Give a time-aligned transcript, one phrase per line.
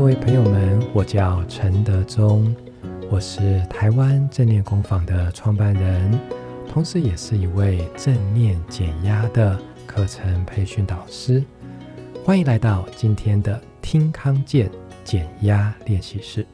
[0.00, 2.56] 各位朋友们，我叫陈德忠，
[3.10, 6.18] 我是台湾正念工坊的创办人，
[6.66, 11.44] 同时也是一位正念减压的课程培训导师。
[12.24, 14.70] 欢迎来到今天的听康健
[15.04, 16.46] 减压练习室。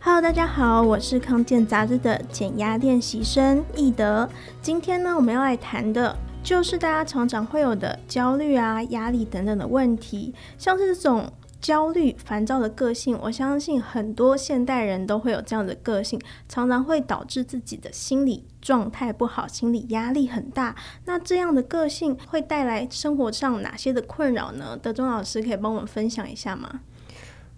[0.00, 4.28] Hello，大家好，我是康健杂志的减压练习生易德。
[4.60, 11.32] 今天呢，我们要来谈的就是大家常常会有的焦虑啊、压力等等的问题，像是这种。
[11.62, 20.74] 焦虑、烦躁的个性，我相信很多现代人都会有这样的个性，常常会导致自己的心理状态不好，心理压力很大。
[21.04, 24.76] 那这样的个性会带来生活上哪些的困扰呢？
[24.76, 26.80] 德中老师可以帮我们分享一下吗？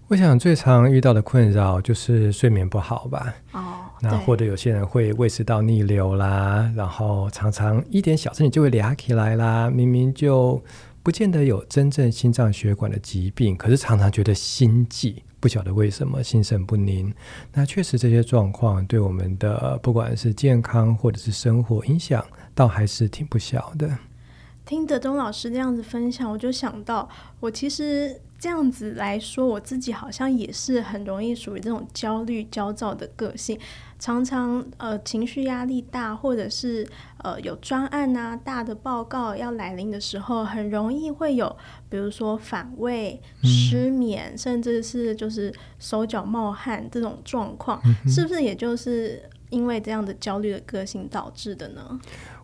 [0.08, 3.34] 我想最常遇到的困扰就是睡眠不好吧。
[3.52, 10.62] 哦，那或者有些人会胃食道逆流啦，然后常常一点小事情就会俩起来啦，明明就。
[11.04, 17.12] 不见得有真正心脏血管的疾病，可是常常觉得心悸，不晓得为什么心神不宁。
[17.52, 23.86] 那确实这些状况对我们的不管是健康或者是生活影响，倒还是挺不小的。
[24.66, 27.06] 听德东老师这样子分享，我就想到，
[27.38, 33.58] 我其实这样子来说，我自己好像也是很容易属于这种焦虑、焦躁的个性。
[33.98, 36.86] 常常呃情绪压力大，或者是
[37.18, 41.54] 呃有专案啊大的报告要来临的时候，很容易会有，
[41.90, 51.98] 比如说反胃、失眠，嗯、甚至是就是手脚冒汗这种状况，嗯、是不是也就是因为这样的焦虑的个性导致的呢？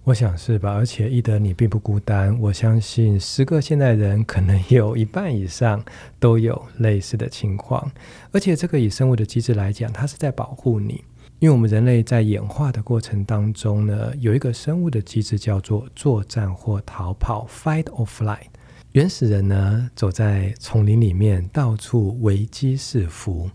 [0.04, 5.84] 我想是吧，而且易德你并不孤单，我相信十个现代人可能有一半以上
[6.18, 7.90] 都有类似的情况，
[8.32, 11.04] 而且这个以生物的机制来讲，它是在保护你。
[11.38, 18.48] 因为我们人类在演化的过程当中呢，有一个生物的机制叫做作战或逃跑 （fight or flight）。
[18.92, 23.48] 原始人呢，走在丛林里面，到处危机四伏，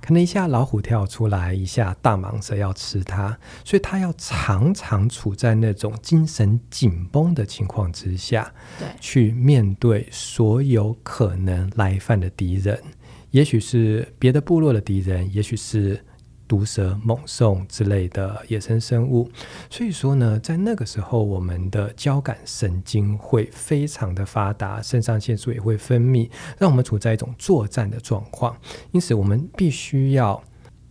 [0.00, 12.80] 可能一下老虎跳出来，一下大蟒蛇要吃它，所以他要常常处在那种精神紧绷的情况之下，对，去面对所有可能来犯的敌人，
[13.30, 16.04] 也许是别的部落的敌人，也许是。
[16.50, 19.30] 毒蛇、猛兽之类的野生生物，
[19.70, 26.28] 所以说呢，在那个时候，我们的交感神经会非常的发达，肾上腺素也会分泌，
[26.58, 28.56] 让我们处在一种作战的状况。
[28.90, 30.42] 因此，我们必须要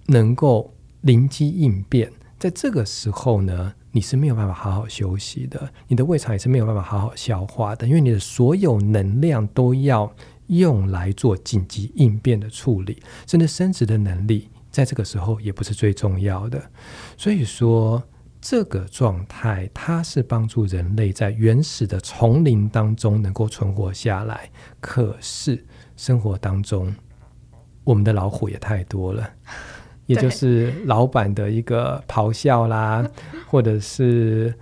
[0.06, 2.10] 能够灵机应变。
[2.38, 10.10] 在这个时候呢，你是没有办法好好休息的，你的胃肠也是没有办法好好消化的，因为你的所有能量都要
[10.48, 14.48] 用来做紧急应变的处理，甚至生殖的能力。
[14.72, 16.62] 在这个时候也不是最重要的，
[17.18, 18.02] 所以说
[18.40, 24.50] 这个状态它是帮助人类在原始的丛林当中能够存活下来。
[24.80, 25.66] 可是
[25.98, 26.96] 生活当中，
[27.84, 29.30] 我们的老虎也太多了，
[30.06, 33.06] 也就是老板的一个咆哮啦，
[33.48, 34.54] 或者是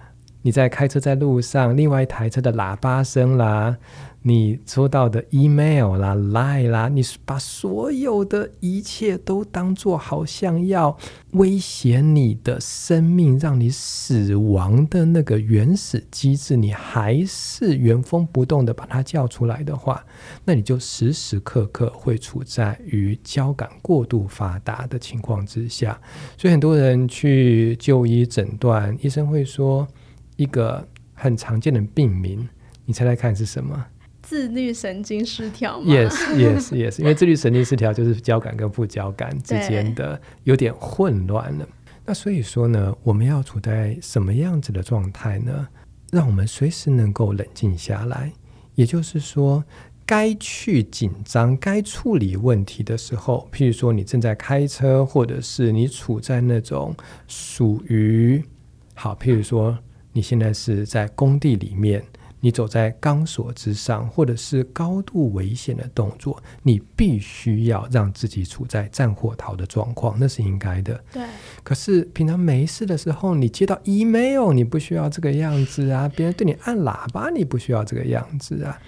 [0.41, 3.77] 你在开车在路上，另外一台车的喇叭声啦。
[4.27, 10.97] 你收到的 email 啦、line 啦，你把所有的一切都当做好像要
[11.31, 20.05] 威胁你的生命、让你死亡的那个原始机制，你还是原封不动的把它叫出来的话，
[20.43, 25.97] 那你就时时刻刻会处在于交感过度发达的情况之下。
[26.37, 29.87] 所以很多人去就医诊断，医生会说
[30.35, 32.45] 一个很常见的病名，
[32.83, 33.85] 你猜猜看是什么？
[34.27, 36.99] 自律神经失调吗？Yes, yes, yes。
[36.99, 41.65] 因为自律神经失调就是交感跟副交感之间的有点混乱了。
[42.05, 45.65] 那所以说呢，我们要处在什么样子的状态呢？
[46.11, 48.29] 让我们随时能够冷静下来。
[48.75, 49.63] 也就是说，
[50.05, 56.93] 该去紧张、该处理问题的时候，譬如说你正在开车，或者是你处在那种
[57.29, 58.43] 属于
[58.93, 59.77] 好，譬如说
[60.11, 62.03] 你现在是在工地里面。
[62.39, 71.03] 你走在钢索之上，或者是高度危险的动作，你必须要让自己处在战或逃的状况，那是应该的。
[71.11, 71.23] 对。
[71.63, 78.79] 可是平常没事的时候，你接到 email，你不需要这个样子啊；别人对你按喇叭，你不需要这个样子啊。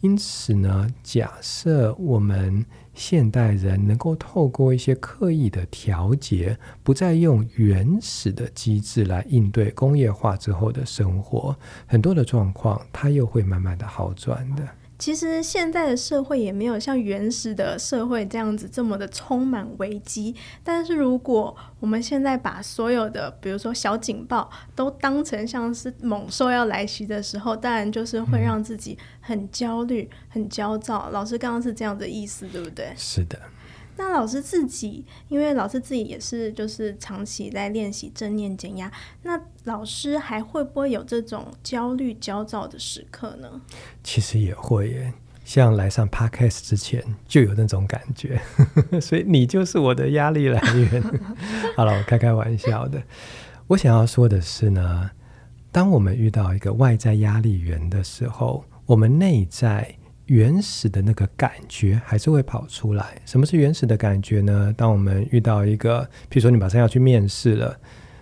[0.00, 2.64] 因此呢，假设我们
[2.96, 11.54] 现代人能够透过一些刻意的调节，不再用原始的机制来应对工业化之后的生活，
[11.86, 14.66] 很多的状况它又会慢慢的好转的。
[14.98, 20.34] 其实现在的社会也没有像原始的社会这样子这么的充满危机。
[20.64, 31.10] 但是如果我们现在把所有的，比如说小警报，都当成像是猛兽要来袭的时候，当然就是会让自己很焦虑、很焦躁。
[31.10, 32.92] 老师刚刚是这样的意思，对不对？
[32.96, 33.38] 是的。
[33.96, 43.60] 那老师自己，因为老师自己也是就是长期在练习正念减压，那老师还会不会有这种焦虑、焦躁的时刻呢？
[44.04, 45.12] 其实也会耶，
[45.44, 48.40] 像来上 Podcast 之前就有那种感觉，
[49.00, 51.02] 所以你就是我的压力来源。
[51.74, 53.02] 好了，我开开玩笑的。
[53.68, 55.10] 我想要说的是呢，
[55.72, 59.96] 当我们遇到一个外在压力源的时候，我们内在。
[60.26, 63.20] 原始的那个感觉还是会跑出来。
[63.24, 64.74] 什么是原始的感觉呢？
[64.76, 67.78] 当我们遇到一个，比如说你马上要去面试了，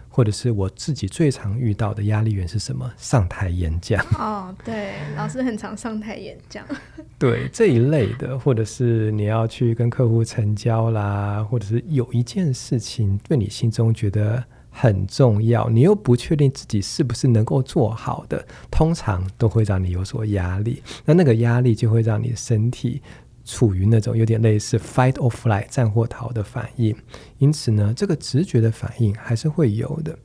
[0.09, 2.93] 或者是我自己最常遇到的压力源是什么？
[2.97, 4.05] 上台演讲。
[4.19, 6.65] 哦，对，老师很常上台演讲。
[7.19, 14.45] 对，这一类的，或者是你要去跟客户成交啦，或者是有一件事情对你心中觉得。
[14.77, 20.83] 很重要，你又不确定自己是不是能够做好的，通常都会让你有所压力。
[21.05, 23.01] 那那个压力就会让你身体
[23.45, 26.95] 处于那种有点类似 fight or flight 战或逃的反应。
[27.39, 30.19] 因此呢，这个直觉的反应还是会有的。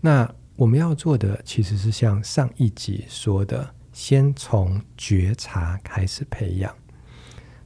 [0.00, 6.72] 那我们要做的其实是像上一集说的，先从觉察开始培养。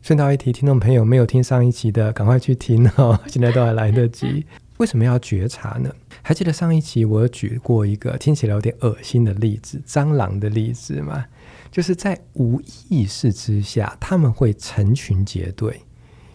[0.01, 4.47] 顺道一提，听众朋友没有听上一集的，赶快去听哦， 现在都还来得及。
[4.79, 5.91] 为什么要觉察呢？
[6.23, 11.25] 还记得上一期我举过一个听起来有点恶心的例子，蟑螂的例子吗？
[11.71, 15.83] 就是在无意识之下，他们会成群结队，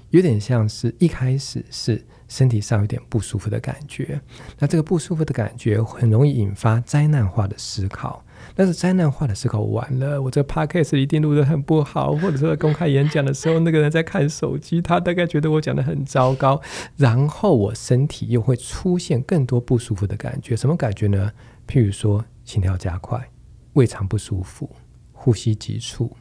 [0.09, 4.19] 有点像是一开始是身体上有点不舒服的感觉，
[4.57, 8.23] 那这个不舒服的感觉很容易引发灾难化的思考。
[8.55, 16.61] 但是灾难化的思考完了，我这个 podcast 一定录得很不好，或者说公开演讲的时候，那个人在看手机，他大概觉得我讲得很糟糕，
[16.97, 21.31] 然后我身体又会出现更多不舒服的感觉，什么感觉呢？
[21.67, 23.29] 譬如说心跳加快、
[23.73, 24.69] 胃肠不舒服、
[25.13, 26.15] 呼吸急促，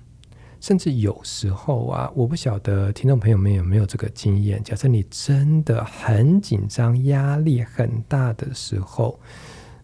[0.60, 9.18] 甚至有时候啊，我不晓得听众朋友们有没有这个经验，假设你真的很紧张、压力很大的时候。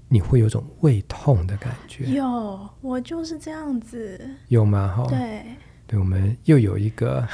[0.09, 2.05] 你会有种胃痛的感觉？
[2.07, 4.21] 有，我就是这样子。
[4.49, 4.95] 有吗？
[4.97, 5.43] 哈，对，
[5.87, 7.27] 对，我们又有一个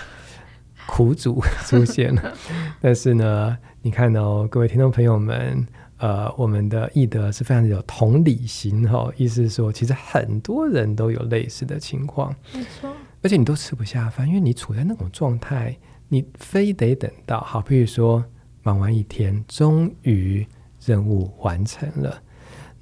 [0.86, 2.34] 苦主出现了。
[2.80, 5.66] 但是呢，你看哦，各位听众朋友们，
[5.98, 12.90] 呃，我们的易德是非常有同理心哈、哦，意思是说，其实很多人都有类似的情况，没错。
[13.22, 15.78] 而且你都吃不下饭，因为你处在那种状态，
[16.08, 18.24] 你非得等到好，比如说
[18.62, 20.44] 忙完一天，终于
[20.84, 22.20] 任务完成了。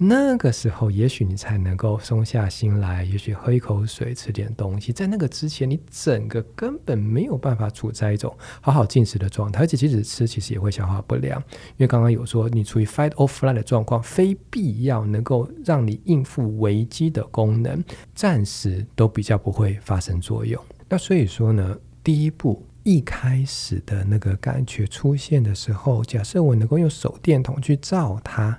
[0.02, 4.94] 那个时候，也许你才能够松下心来，也许喝一口水，吃点东西。
[4.94, 11.38] 在那个之前，你整个根本没有办法处在一种好好进食的状态，而且即使吃，其实也会消化不良。
[11.76, 20.58] 因为刚刚有说，你处于 fight or flight 的状况，非必要能够让你应付危机的功能，暂时都比较不会发生作用。
[20.88, 28.58] 那所以说呢，第一步，一开始的那个感觉出现的时候，假设我能够用手电筒去照它。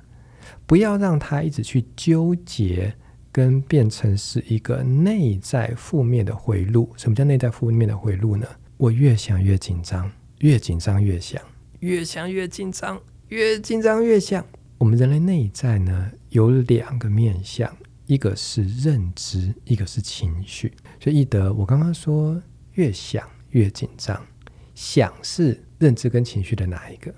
[0.71, 2.95] 不要让他一直去纠结，
[3.29, 6.89] 跟变成是一个内在负面的回路。
[6.95, 8.47] 什么叫内在负面的回路呢？
[8.77, 10.09] 我越想越紧张，
[10.39, 11.41] 越紧张越想，
[11.81, 12.97] 越想越紧张，
[13.27, 14.45] 越紧张越想。
[14.77, 17.69] 我们人类内在呢，有两个面向，
[18.05, 20.71] 一个是认知，一个是情绪。
[21.01, 22.41] 所以易德，我刚刚说
[22.75, 24.25] 越想越紧张，
[24.73, 27.13] 想是认知跟情绪的哪一个？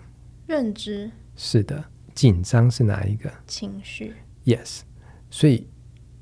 [0.47, 1.11] 认知。
[1.35, 1.85] 是的。
[2.13, 3.31] 紧张是哪一个？
[3.47, 4.13] 情绪。
[4.45, 4.81] Yes，
[5.29, 5.67] 所以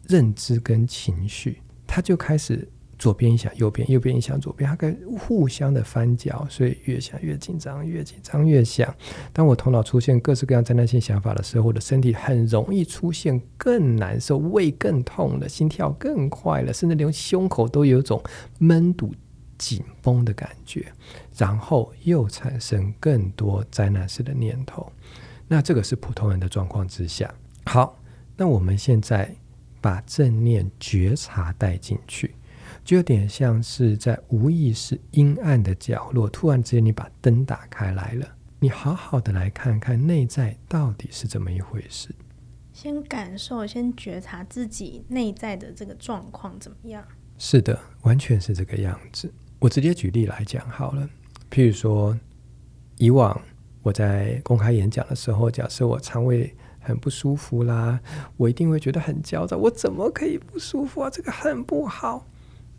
[0.07, 2.69] 认知跟情绪，它就开始
[2.99, 8.93] 左边一想右边，右边一想左边，它可以互相的翻搅，所以越想越紧张，越紧张越想。
[9.33, 18.21] 当我头脑出现各式各样灾难性想法的时候，我的身体很容易出现更难受，胃更痛了，心跳更快了，甚至连胸口都有一种
[18.59, 19.11] 闷堵、
[19.57, 20.91] 紧绷的感觉，
[21.35, 24.91] 然后又产生更多灾难式的念头。
[25.53, 27.29] 那这个是普通人的状况之下。
[27.65, 27.99] 好，
[28.37, 29.35] 那我们现在
[29.81, 32.33] 把正念觉察带进去，
[32.85, 38.25] 就有点像是在无意识阴暗的角落，突然之间你把灯打开来了，
[38.59, 42.15] 你好好的来看看内在到底是怎么一回事。
[42.71, 47.05] 先感受，先觉察自己内在的这个状况怎么样？
[47.37, 49.29] 是的，完全是这个样子。
[49.59, 51.09] 我直接举例来讲好了，
[51.49, 52.17] 譬如说
[52.95, 53.37] 以往。
[53.81, 57.99] 我在公开演讲的时候，假设我肠胃很不舒服啦，
[58.37, 59.57] 我一定会觉得很焦躁。
[59.57, 61.09] 我怎么可以不舒服啊？
[61.09, 62.27] 这个很不好。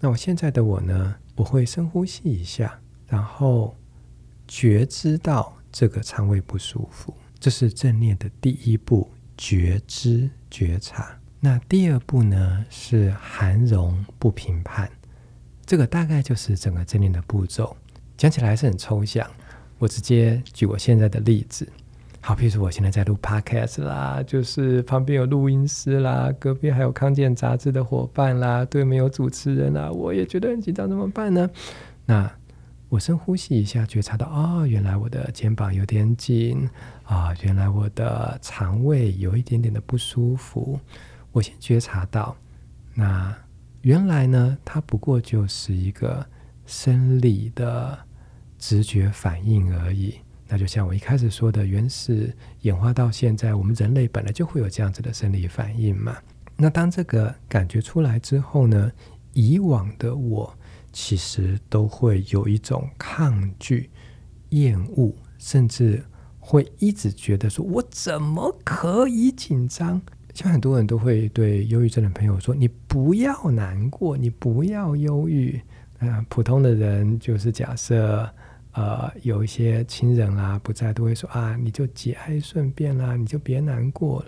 [0.01, 1.17] 那我现在的我呢？
[1.37, 3.77] 我会深呼吸一下，然后
[4.47, 7.15] 觉知到这个肠胃不舒服。
[7.41, 11.19] 这是正念的第一步，觉知觉察。
[11.41, 12.65] 那第二步呢？
[12.71, 14.91] 是含容不评判。
[15.65, 17.77] 这个大概就是整个正念的步骤。
[18.17, 19.29] 讲起来是很抽象。
[19.83, 21.69] 我直接举我现在的例子，
[22.21, 31.51] 好，譬如说我现在在录 Podcast 啦，就是旁边有录音师啦，隔壁还有康健杂志的伙伴啦，对面有主持人啦，我也觉得很紧张，怎么办呢？
[32.07, 32.31] 那
[32.91, 36.71] 我深呼吸一下，觉察到哦，原来我的肩膀有点紧
[37.03, 40.79] 啊、原来我的肠胃有一点点的不舒服。
[41.33, 42.37] 我先觉察到，
[42.95, 43.37] 那
[43.81, 46.25] 原来呢，它不过就是一个
[46.67, 47.99] 生理的
[48.63, 50.15] 直觉反应而已。
[50.47, 56.17] 那就像我一开始说的，原始演化到现在，我们人类本来就会有这样子的生理反应嘛。
[56.57, 58.93] 那当这个感觉出来之后呢，
[59.33, 60.57] 以往的我。
[60.95, 63.89] 其实都会有一种抗拒、
[64.51, 66.05] 厌恶，甚至
[66.39, 69.99] 会一直觉得说：“我怎么可以紧张？”
[70.35, 75.59] 像很多人都会对忧郁症的朋友说：“你不要难过，你不要忧郁。”
[76.01, 78.29] 呃，普通的人就是假设，
[78.73, 84.27] 呃，有一些亲人啊不在，都会说：“啊，你就节哀顺变啦，你就别难过了。”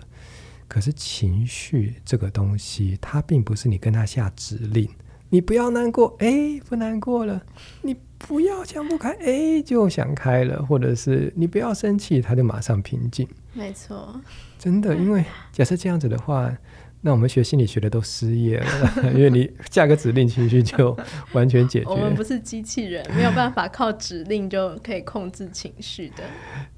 [0.67, 4.87] 可是情绪这个东西，它并不是你跟他下指令。
[5.29, 7.43] 你不要难过，哎，不难过了。
[7.81, 10.63] 你不要想不开，哎，就想开了。
[10.65, 13.27] 或者是你不要生气，他就马上平静。
[13.53, 14.21] 没错，
[14.59, 16.55] 真的，因为假设这样子的话。
[17.05, 20.97] 那我们学心理学的都失业了， 因为你下个指令，情绪就
[21.33, 21.85] 完全解决。
[21.87, 26.23] 我们不是机器人，没有办法靠指令就可以控制情绪的。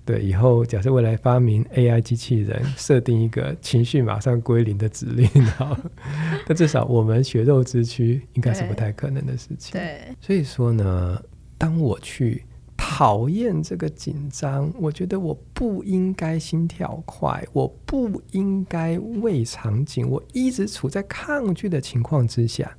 [0.03, 5.77] 对，以后假设未来发明 AI 机器人，设定一个情绪马上归零的指令，好，
[6.45, 9.79] 但至少我们血肉之躯应该是不太可能的事情。
[9.79, 11.23] 对，所以说呢，
[11.57, 12.43] 当我去。
[12.89, 22.75] 讨厌这个紧张，我觉得我不应该心跳快，我不应该胃肠紧，我一直处在抗拒的情况之下，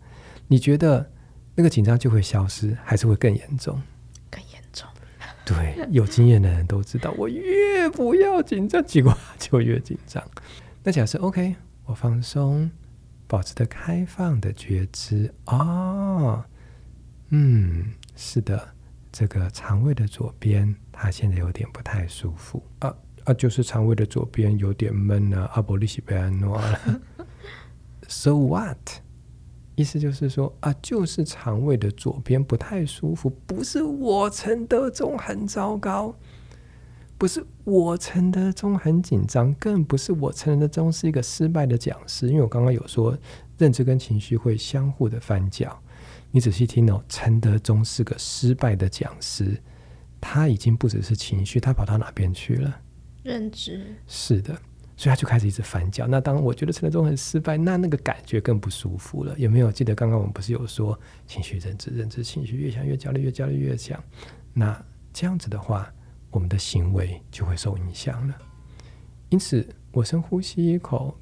[0.48, 1.08] 你觉得
[1.54, 3.80] 那个紧张就会消失，还是会更严重？
[4.30, 4.88] 更严重。
[5.44, 10.24] 对，有经验的人都知道，我越不要紧张，结果就越紧张。
[10.82, 12.70] 那假设 OK，我放松，
[13.26, 16.44] 保持的开放的觉知啊、哦，
[17.28, 18.70] 嗯，是的。
[19.10, 27.00] 这个肠胃的左边，它现在有点不太舒服啊啊，就是肠胃的左边有点闷啊，阿伯利西贝安诺了。
[28.08, 28.78] So what？
[29.74, 36.14] 意思就是说啊，就是肠胃的左边不太舒服，不是我陈德中很糟糕，
[37.16, 43.16] 不是我陈德中很紧张，更不是我陈德中是一个失败的讲师，因为我刚刚有说，
[43.56, 45.80] 认知跟情绪会相互的翻搅。
[46.30, 49.58] 你仔细听哦，陈德忠是个失败的讲师，
[50.20, 52.80] 他已经不只是情绪，他跑到哪边去了？
[53.23, 53.97] 认知。
[54.06, 54.54] 是的，
[54.94, 56.06] 所以他就开始一直翻搅。
[56.06, 59.35] 那当我觉得陈德忠很失败，那那个感觉更不舒服了。
[59.38, 63.99] 有没有记得刚刚我们不是有说情绪认知、认知情绪，越想越焦虑，越焦虑越想。
[64.52, 65.90] 那这样子的话，
[66.30, 68.35] 我们的行为就会受影响了。
[69.30, 71.18] 因此，我深呼吸一口。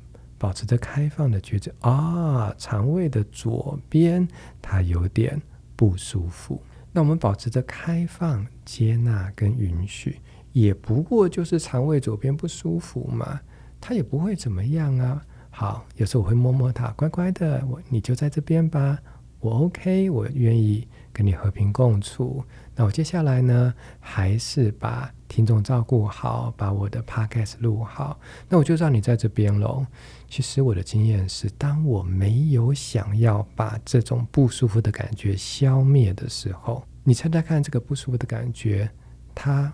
[0.47, 4.29] 保持着开放的觉知啊，肠胃的左边
[4.63, 5.43] 它有点
[5.75, 6.63] 不舒服。
[6.93, 10.21] 那我们保持着开放、接纳跟允许，
[10.53, 13.41] 也不过就是肠胃左边不舒服嘛，
[13.81, 15.21] 它也不会怎么样啊。
[15.51, 19.01] 好，有时候我会摸摸它，乖乖的，我你就在这边吧，
[19.41, 22.45] 我 OK，我愿意跟你和平共处。
[22.77, 28.21] 那我接下来呢，还是把听众照顾好，把我的 podcast 录好。
[28.49, 29.85] 那我就让你在这边喽。
[30.29, 38.91] 其实我的经验是，当我没有想要把这种不舒服的感觉消灭的时候，你猜猜看，这个不舒服的感觉，
[39.35, 39.73] 它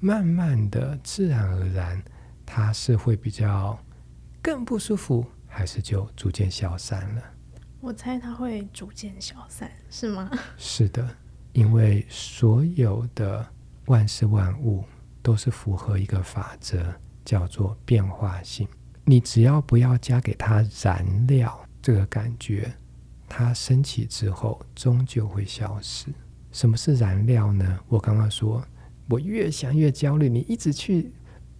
[0.00, 2.02] 慢慢的、自然而然，
[2.44, 3.78] 它是会比较
[4.42, 7.22] 更不舒服，还是就逐渐消散了？
[7.80, 10.30] 我猜它会逐渐消散，是吗？
[10.56, 11.08] 是的。
[11.52, 13.46] 因为所有的
[13.84, 14.82] 万事万物
[15.22, 16.82] 都是符合一个法则，
[17.26, 18.66] 叫做变化性。
[19.04, 22.72] 你只要不要加给它燃料，这个感觉
[23.28, 26.06] 它升起之后终究会消失。
[26.50, 27.78] 什么是燃料呢？
[27.88, 28.64] 我刚刚说，
[29.08, 31.12] 我越想越焦虑，你一直去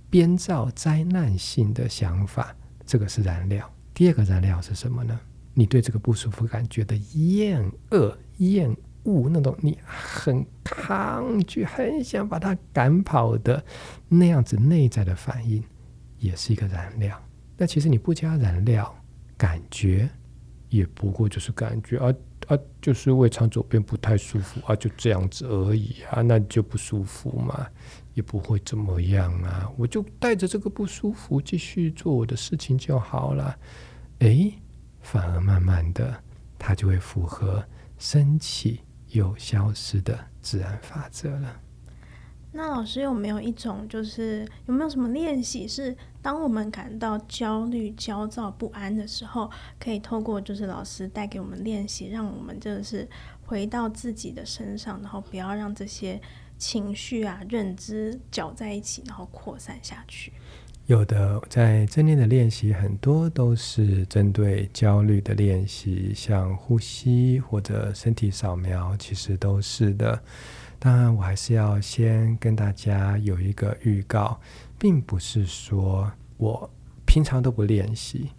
[0.09, 2.55] 编造灾难性的想法，
[2.87, 3.69] 这个是燃料。
[3.93, 5.19] 第二个燃料是什么呢？
[5.55, 8.77] 你对这个不舒服感觉的厌恶、厌。
[9.05, 13.65] 恶那种你很抗拒、很想把它赶跑的
[14.09, 15.61] 那样子内在的反应，
[16.21, 17.21] 也是一个燃料。
[17.57, 18.95] 那其实你不加燃料，
[19.37, 20.09] 感觉
[20.69, 22.15] 也不过就是感觉啊
[22.49, 27.67] 啊，就是胃肠左边不太舒服啊，就这样子而已啊，那就不舒服嘛，
[28.15, 33.57] 也不会怎么样啊，我就带着这个不舒服继续做我的事情就好了。
[34.21, 34.55] 诶，
[35.01, 36.23] 反而慢慢的，
[36.59, 37.65] 它就会符合
[37.99, 38.81] 升起。
[39.13, 41.61] 又消失的自然法则了。
[42.51, 49.51] 那老师有没有一种，就是有没有什么练习，是当我们感到焦虑、焦躁、不安的时候，
[49.81, 53.07] 可以透过就是老师带给我们练习，让我们就是
[53.45, 56.21] 回到自己的身上，然后不要让这些
[56.57, 60.33] 情绪啊、认知搅在一起，然后扩散下去。
[60.87, 70.21] 有的，在正念的练习很多都是针对焦虑的练习，像呼吸或者身体扫描，其实都是的。
[70.81, 74.41] 当然，我还是要先跟大家有一个预告，
[74.83, 76.69] 并不是说我
[77.07, 78.31] 平常都不练习，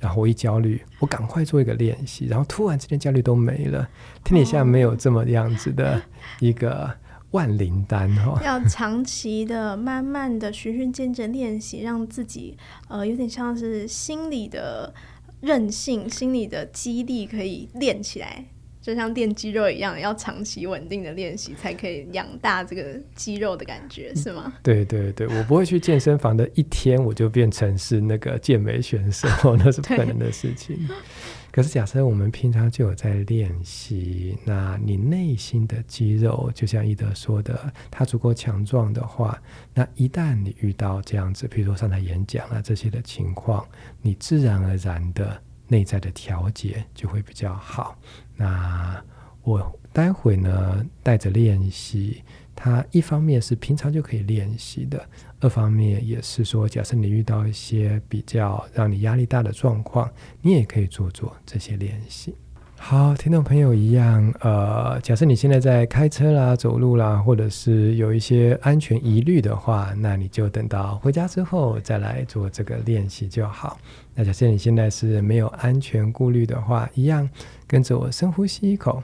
[0.00, 3.88] 然后我一焦虑，我赶快做一个练习，然后突然之间焦虑都没了。
[4.24, 6.02] 天底下没有这么样子的
[6.40, 6.92] 一个
[7.30, 8.36] 万灵丹哦。
[8.44, 14.92] 要长期的、慢慢的、循序渐进练习，让自己呃有点像是心理的
[15.40, 18.46] 韧性、心理的肌力可以练起来。
[18.86, 24.54] 就像练肌肉一样，要长期稳定的练习，才可以养大这个肌肉的感觉，是吗？
[24.62, 29.26] 对对对，我不会去健身房的一天，我就变成是那个健美选手，
[29.58, 30.78] 那是不可能的事情。
[31.50, 37.58] 可是假设我们平常就有在练习，那你内心的肌肉，就像伊德说的，
[37.90, 39.36] 它足够强壮的话，
[39.74, 43.66] 那一旦你遇到这样子，比如说上台演讲啊这些的情况，
[44.00, 45.42] 你自然而然的。
[45.68, 47.98] 内在的调节就会比较好。
[48.36, 49.02] 那
[49.42, 52.22] 我待会呢，带着练习，
[52.54, 55.08] 它一方面是平常就可以练习的，
[55.40, 60.10] 二方面也是说，假设你遇到一些比较让你压力大的状况，
[60.42, 62.34] 你也可以做做这些练习。
[62.78, 73.76] 好，听众朋友一样，呃，假设你现在在开车啦、走路啦，或者是有一些安全疑虑的话，那你就等到回家之后再来做这个练习就好。
[74.14, 77.28] 那假设你现在是没有安全顾虑的话，一样
[77.66, 79.02] 跟着我深呼吸一口，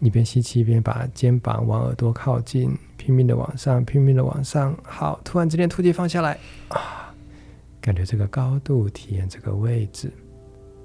[0.00, 4.76] 一边吸气一边把肩膀往耳朵靠近，拼命的往上，拼命的往上。
[4.82, 6.36] 好，突然之间吐气放下来，
[6.68, 7.14] 啊，
[7.80, 10.12] 感觉这个高度，体验这个位置，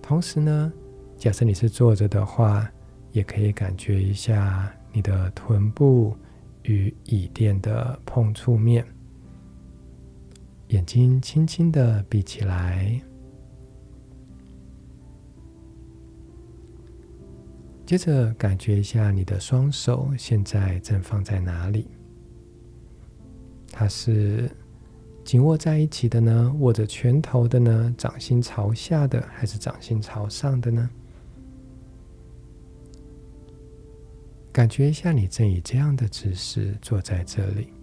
[0.01, 0.71] 同时呢。
[1.25, 2.71] 假设你是坐着的话，
[3.11, 6.15] 也可以感觉一下你的臀部
[6.61, 8.85] 与椅垫的碰触面。
[10.67, 13.01] 眼睛轻轻的闭起来，
[17.87, 21.87] 接着感觉一下你的双手现在正放在哪里？
[23.71, 24.47] 它是
[25.23, 26.55] 紧握在一起的呢？
[26.59, 27.95] 握着拳头的呢？
[27.97, 30.87] 掌心朝下的还是掌心朝上的呢？
[34.55, 37.73] 感觉一下，你正以这样的姿势坐在这里。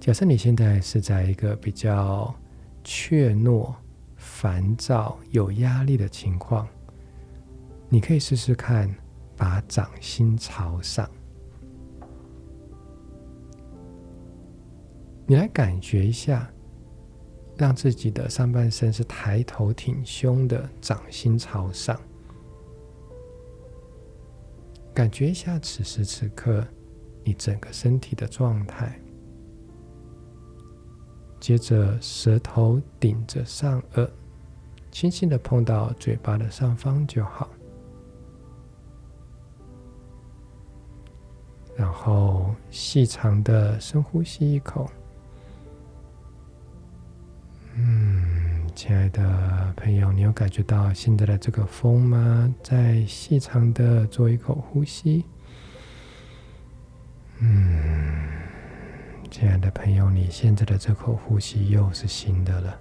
[0.00, 2.34] 假设你现在是在一个比较
[2.82, 3.72] 怯懦、
[4.16, 6.66] 烦躁、有压力的情况，
[7.88, 8.92] 你可以试试看，
[9.36, 11.08] 把掌心朝上。
[15.24, 16.50] 你来感觉一下，
[17.56, 21.96] 让自己的上半身是抬头挺胸的，掌心朝上。
[24.92, 26.66] 感觉一下此时此刻
[27.24, 29.00] 你整个身体的状态，
[31.38, 34.08] 接着舌头顶着上颚，
[34.90, 37.48] 轻轻的碰到嘴巴的上方就好，
[41.76, 44.90] 然后细长的深呼吸一口，
[48.82, 52.50] 亲爱的朋友，你有感觉到现在的这个风吗？
[52.62, 55.22] 再细长的做一口呼吸。
[57.40, 58.26] 嗯，
[59.30, 62.78] 亲爱的朋友，你现在的这口呼吸又是新的了，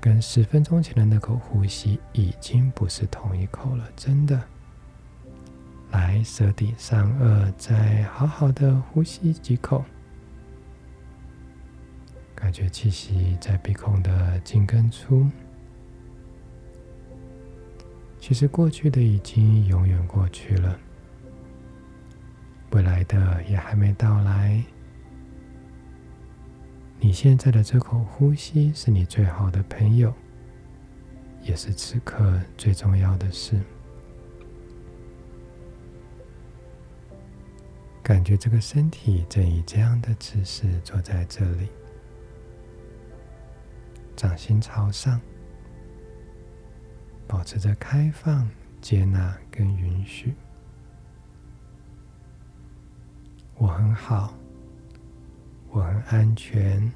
[0.00, 4.42] 跟十分钟前的那口呼吸已经不是同一口了，真的。
[5.92, 9.84] 来，舌顶上颚，再好好的呼吸几口。
[12.44, 15.26] 感觉气息在鼻孔的进跟出。
[18.20, 20.78] 其实过去的已经永远过去了，
[22.72, 24.62] 未来的也还没到来。
[27.00, 30.12] 你现在的这口呼吸是你最好的朋友，
[31.40, 33.58] 也是此刻最重要的事。
[38.02, 41.68] 感觉这个身体正以这样的姿势坐在这里。
[44.24, 45.20] 掌心朝上，
[47.26, 48.48] 保持着开放、
[48.80, 50.34] 接纳跟允许。
[53.56, 54.32] 我很好，
[55.68, 56.90] 我很安全，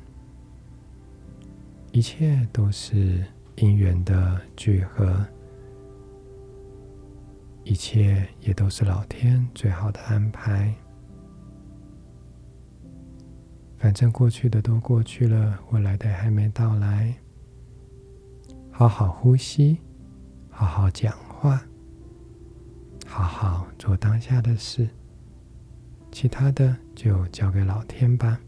[1.92, 3.22] 一切都是
[3.56, 5.22] 因缘的聚合，
[7.62, 10.74] 一切也都是老天最好的安排。
[13.78, 17.14] 反正过去的都过去了，未来的还没到来。
[18.72, 19.78] 好好呼吸，
[20.50, 21.62] 好好讲话，
[23.06, 24.88] 好好做当下的事，
[26.10, 28.40] 其他的就交给老天吧。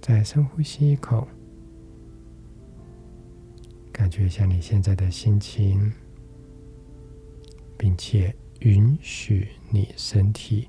[0.00, 1.28] 再深呼吸一口，
[3.92, 5.92] 感觉一下你现在的心情，
[7.76, 10.68] 并且允许你身体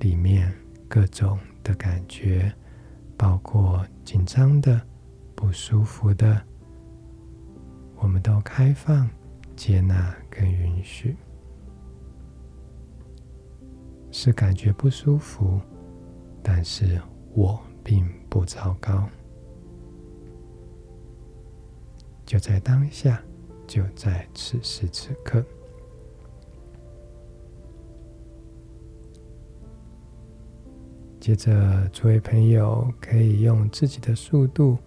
[0.00, 0.52] 里面
[0.88, 2.52] 各种的感觉，
[3.16, 4.80] 包括紧张的、
[5.34, 6.42] 不舒服的，
[7.96, 9.08] 我们都开放、
[9.54, 11.16] 接纳跟允许。
[14.10, 15.60] 是感觉不舒服，
[16.42, 17.00] 但是
[17.32, 17.58] 我。
[17.82, 19.08] 并不糟糕，
[22.26, 23.20] 就在当下，
[23.66, 25.42] 就在此时此刻。
[31.20, 34.78] 接着，诸位朋友可以用自己的速度，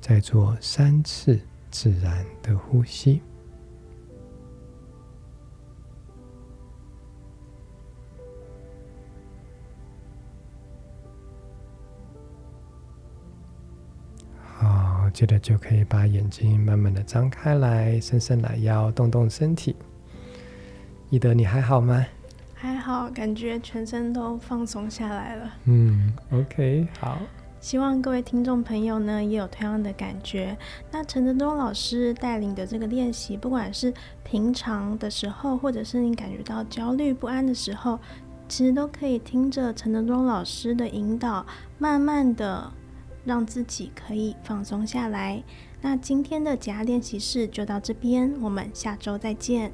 [0.00, 1.38] 再做三次
[1.70, 3.22] 自然的呼吸。
[14.42, 19.76] 好接着就可以把眼睛慢慢的张开来，伸伸懒腰，动动身体。
[21.10, 22.04] 伊德，你还好吗？
[23.10, 25.50] 感觉全身都放松下来了。
[25.66, 27.18] 嗯，OK，好。
[27.60, 30.56] 希望各位听众朋友呢也有同样的感觉。
[30.90, 33.92] 那陈德东老师带领的这个练习，不管是
[34.24, 37.98] 平常的时候，或者是你感觉到焦虑不安的时候，
[38.48, 41.44] 其实都可以听着陈德东老师的引导，
[41.78, 42.72] 慢慢的。
[43.22, 45.44] 让自己可以放松下来。
[45.82, 49.70] 那今天的减压练习室就到这边，我们下周再见。